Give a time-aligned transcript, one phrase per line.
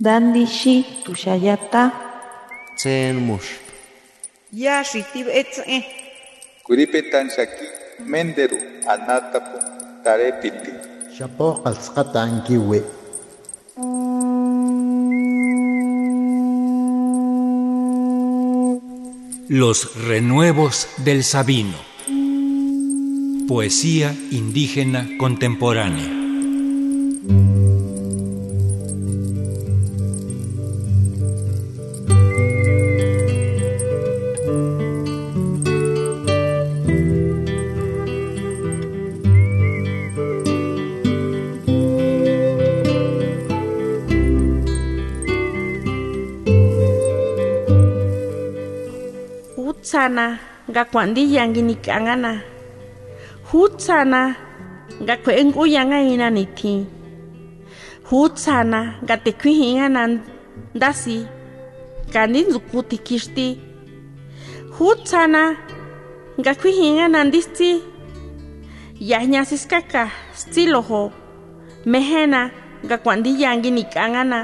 [0.00, 1.92] Dandishi tushayata.
[2.76, 3.62] Tsen mush.
[4.50, 5.86] Ya shitib etze.
[6.66, 7.66] Kuripetan shaki
[8.02, 8.58] menderu
[8.90, 9.58] anatapu
[10.02, 10.72] tarepiti.
[11.14, 12.82] Shapo qalsqata ankiwi.
[19.48, 21.78] Los renuevos del Sabino.
[23.46, 26.23] Poesía indígena contemporánea.
[50.04, 52.32] hutsana nkakuantiyankinik'ankana
[53.48, 54.36] jutsana
[55.00, 56.84] nkakue'nkuyánkañana nitjin
[58.10, 60.02] jutsana nkatekuiji'ána
[60.76, 61.16] ndasi
[62.12, 63.46] kandi ndsuku tikixti
[64.76, 65.42] jutsana
[66.38, 67.70] nkakuiji'ána ndijtsi
[69.10, 70.02] yajña siskaka
[70.38, 71.02] stsilójo
[71.92, 72.40] mejéna
[72.88, 74.38] kangana nkinik'ankana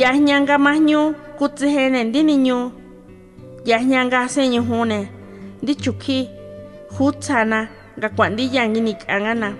[0.00, 1.00] yajña mahnyu
[1.38, 2.85] kutsejenentí niñu
[3.66, 4.26] nga mahnyu kutsihene ndini nyu.
[4.26, 5.08] yahñanga seño hune
[5.62, 6.30] ndi chukhi
[6.98, 9.54] hutsana nga kwandi yangi ni kangana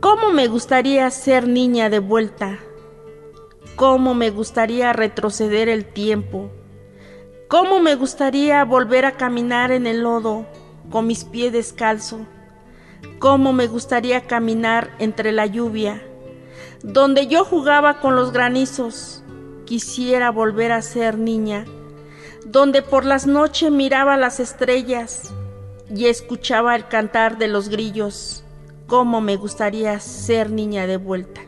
[0.00, 2.58] ¿Cómo me gustaría ser niña de vuelta?
[3.74, 6.50] ¿Cómo me gustaría retroceder el tiempo?
[7.48, 10.46] ¿Cómo me gustaría volver a caminar en el lodo
[10.90, 12.20] con mis pies descalzos?
[13.18, 16.02] Cómo me gustaría caminar entre la lluvia,
[16.82, 19.22] donde yo jugaba con los granizos.
[19.64, 21.64] Quisiera volver a ser niña,
[22.44, 25.32] donde por las noches miraba las estrellas
[25.94, 28.44] y escuchaba el cantar de los grillos.
[28.86, 31.40] Cómo me gustaría ser niña de vuelta.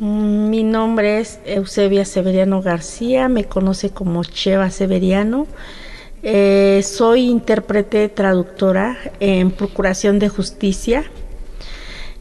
[0.00, 5.46] Mi nombre es Eusebia Severiano García, me conoce como Cheva Severiano.
[6.24, 11.04] Eh, soy intérprete traductora en Procuración de Justicia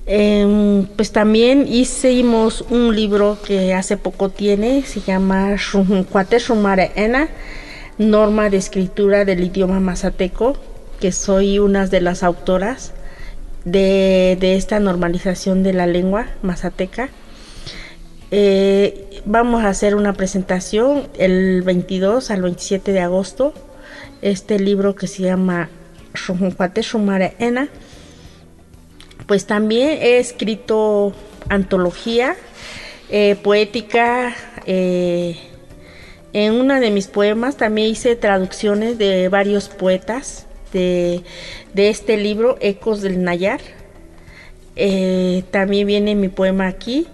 [0.06, 5.56] eh, pues también hicimos un libro que hace poco tiene, se llama
[6.12, 6.38] Cuate
[6.95, 7.29] Ena,
[7.97, 10.57] norma de escritura del idioma mazateco,
[11.00, 12.94] que soy una de las autoras
[13.63, 17.09] de, de esta normalización de la lengua mazateca.
[18.31, 23.53] Eh, vamos a hacer una presentación el 22 al 27 de agosto,
[24.22, 25.69] este libro que se llama
[26.57, 26.81] Cuate
[27.39, 27.69] Ena
[29.31, 31.14] pues también he escrito
[31.47, 32.36] antología
[33.09, 34.36] eh, poética.
[34.66, 35.38] Eh,
[36.34, 41.24] en una de mis poemas también hice traducciones de varios poetas de,
[41.74, 43.62] este libro, Ecos del Nayar.
[44.75, 47.08] Eh, también viene mi poema aquí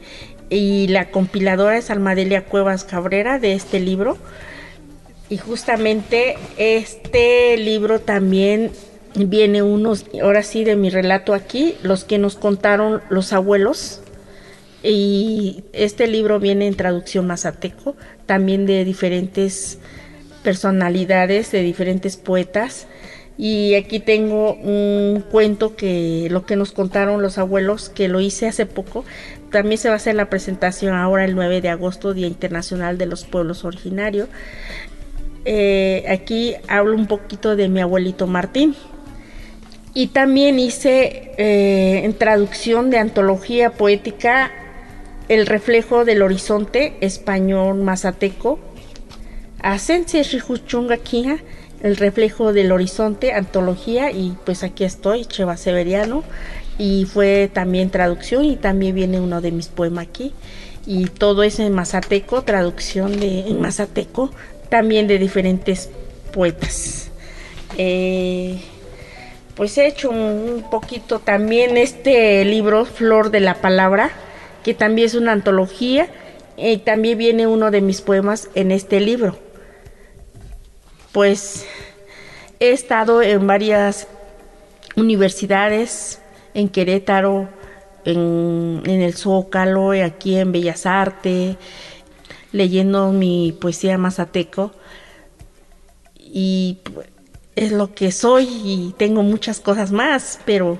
[0.49, 4.17] y la compiladora es Almadelia Cuevas Cabrera de este libro.
[5.29, 8.71] Y justamente este libro también
[9.25, 14.01] viene unos, ahora sí de mi relato aquí, los que nos contaron los abuelos.
[14.83, 17.95] Y este libro viene en traducción mazateco,
[18.25, 19.79] también de diferentes
[20.43, 22.87] personalidades, de diferentes poetas.
[23.37, 28.47] Y aquí tengo un cuento que lo que nos contaron los abuelos, que lo hice
[28.47, 29.05] hace poco.
[29.51, 33.05] También se va a hacer la presentación ahora el 9 de agosto, Día Internacional de
[33.05, 34.29] los Pueblos Originarios.
[35.45, 38.75] Eh, aquí hablo un poquito de mi abuelito Martín.
[39.93, 44.51] Y también hice eh, en traducción de antología poética
[45.27, 48.59] El reflejo del horizonte español mazateco.
[49.61, 50.99] Asense Rijuchunga
[51.81, 56.23] El reflejo del horizonte, antología, y pues aquí estoy, Cheva Severiano,
[56.77, 60.33] y fue también traducción, y también viene uno de mis poemas aquí,
[60.85, 64.31] y todo es en mazateco, traducción de en mazateco,
[64.69, 65.89] también de diferentes
[66.33, 67.09] poetas.
[67.77, 68.59] Eh,
[69.57, 74.11] pues he hecho un, poquito también este libro, Flor de la Palabra,
[74.63, 76.07] que también es una antología,
[76.55, 79.37] y también viene uno de mis poemas en este libro.
[81.11, 81.65] Pues
[82.59, 84.07] he estado en varias
[84.95, 86.21] universidades
[86.53, 87.49] en Querétaro,
[88.05, 91.55] en, en el Zócalo, aquí en Bellas Artes,
[92.51, 94.71] leyendo mi poesía mazateco.
[96.19, 96.77] Y
[97.57, 100.79] es lo que soy y tengo muchas cosas más, pero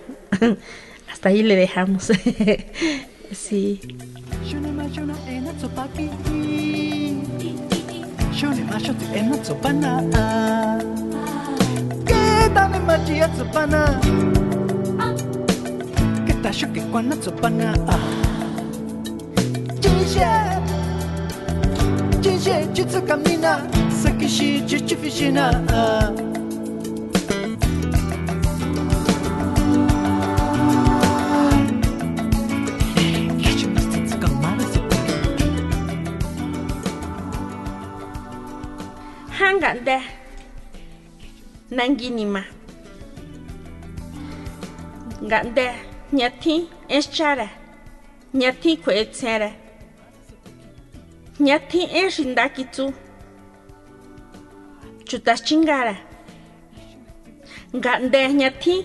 [1.12, 2.12] hasta ahí le dejamos.
[3.32, 3.82] sí.
[39.58, 39.96] ngande
[41.76, 42.42] nanguinima
[45.28, 45.66] ngande
[46.18, 46.62] ñatjin
[46.98, 47.48] exchare
[48.40, 49.50] ñatjin kjue'etsjere
[51.46, 52.86] ñatjin én xinda kitsu
[55.08, 55.96] chuta xchingare
[57.78, 58.82] ngande ñatjin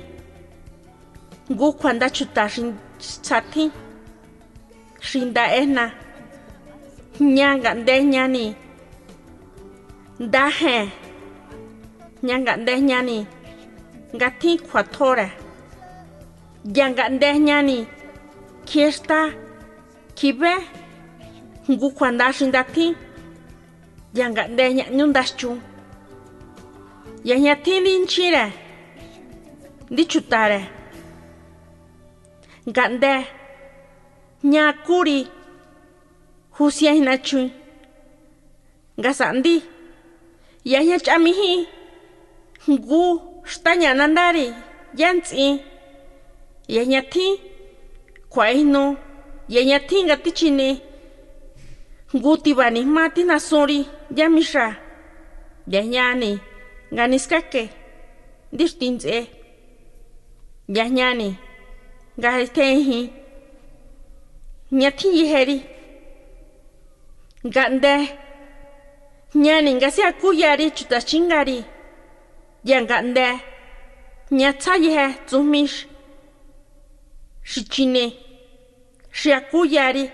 [1.52, 2.44] ngu kjuanda chuta
[3.25, 3.70] tsatjin
[5.08, 5.84] xinda ejna
[7.36, 8.44] ñá ngande ñani
[10.20, 10.88] Dahe.
[12.23, 13.26] Nyangga deh nyani.
[14.14, 15.29] Gati kuatora.
[16.64, 17.87] Jangga deh nyani.
[18.67, 19.31] Kiesta.
[20.14, 20.53] Kibe.
[21.70, 22.94] Ngu kuanda sindati.
[24.14, 25.61] Jangga deh nyak nyundas chung.
[27.25, 28.53] Ya nyati linchire.
[29.91, 30.69] Dichutare.
[32.67, 33.26] Gande.
[34.44, 35.26] Nyakuri.
[36.50, 37.53] Husia hinachui.
[38.99, 39.71] Gasandi.
[40.64, 41.59] yahya ch'amijiy
[42.70, 43.03] ngu
[43.53, 44.47] xtaña nandari
[45.00, 45.47] yantz'i
[46.75, 47.32] yajñatjin
[48.32, 48.82] kjua'ejnu
[49.55, 50.70] yajñatjin nga tichini.
[52.17, 53.79] Ngu tibani jma tijnasunri
[54.19, 54.67] yajmixa
[55.75, 56.31] yajñani
[56.93, 57.62] nga niskake
[58.53, 59.19] ndixti nts'e
[60.76, 61.29] yajñani
[62.19, 63.06] nga tjeenjin
[64.73, 65.59] jñatjin yejeri
[67.49, 67.94] nga'nde
[69.34, 71.64] ñaningasia kuyari chutachingari
[72.64, 73.26] yankande
[74.38, 75.62] ñatsayeje tsujmi
[77.50, 78.05] xi chine
[79.19, 80.05] xi akuyari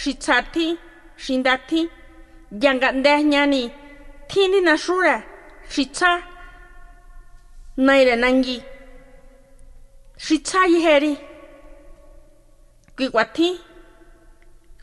[0.00, 0.76] xi tsatjin
[1.22, 1.86] xi ndatjin
[2.62, 3.62] yankande tini
[4.28, 5.14] tjinri naxúre
[5.72, 6.10] xi tsá
[7.86, 8.58] naire nangui
[10.24, 11.12] xi tsayejeri
[12.96, 13.54] kui kuatjin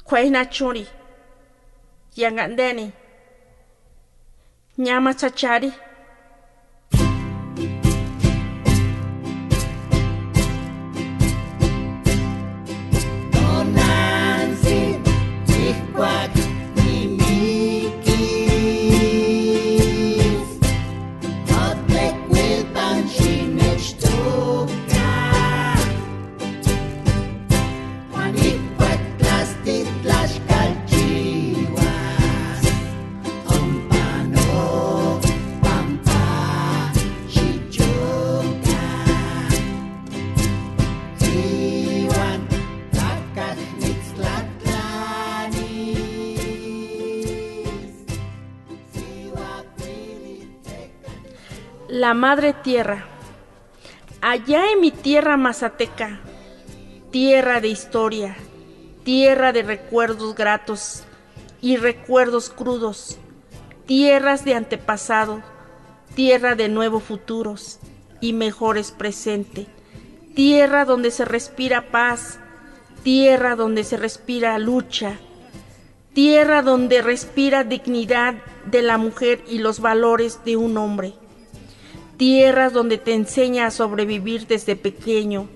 [0.07, 0.83] kjuaejna chunri
[2.21, 2.85] yankandéni
[4.77, 5.71] Nyama chachari.
[52.05, 53.03] La Madre Tierra.
[54.21, 56.19] Allá en mi tierra mazateca,
[57.09, 58.37] tierra de historia,
[59.03, 61.03] tierra de recuerdos gratos
[61.61, 63.17] y recuerdos crudos,
[63.87, 65.41] tierras de antepasado,
[66.13, 67.79] tierra de nuevos futuros
[68.21, 69.65] y mejores presente,
[70.35, 72.37] tierra donde se respira paz,
[73.01, 75.17] tierra donde se respira lucha,
[76.13, 78.35] tierra donde respira dignidad
[78.67, 81.15] de la mujer y los valores de un hombre
[82.17, 85.47] tierras donde te enseña a sobrevivir desde pequeño,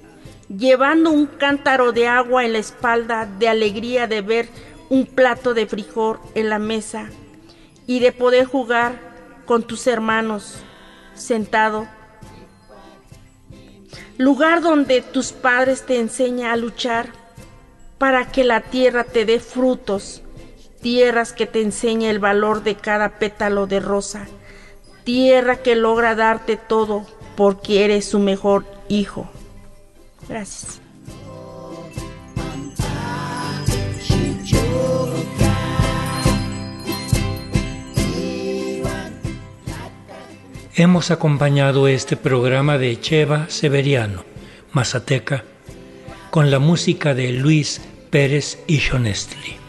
[0.49, 4.49] llevando un cántaro de agua en la espalda de alegría de ver
[4.89, 7.09] un plato de frijol en la mesa
[7.87, 8.99] y de poder jugar
[9.45, 10.57] con tus hermanos
[11.13, 11.87] sentado.
[14.17, 17.09] Lugar donde tus padres te enseñan a luchar
[17.97, 20.23] para que la tierra te dé frutos,
[20.81, 24.27] tierras que te enseña el valor de cada pétalo de rosa
[25.09, 27.03] tierra que logra darte todo
[27.35, 29.27] porque eres su mejor hijo.
[30.27, 30.79] Gracias.
[40.75, 44.23] hemos acompañado este programa de Cheva Severiano,
[44.71, 45.43] Mazateca,
[46.29, 49.68] con la música de Luis Pérez y Shonestli.